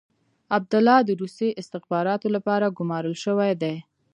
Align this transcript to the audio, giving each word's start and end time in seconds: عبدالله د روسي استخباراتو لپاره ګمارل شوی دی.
عبدالله 0.55 0.99
د 1.07 1.09
روسي 1.21 1.49
استخباراتو 1.61 2.27
لپاره 2.35 2.75
ګمارل 2.77 3.15
شوی 3.23 3.51
دی. 3.61 3.75